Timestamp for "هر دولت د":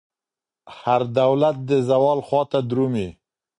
0.79-1.71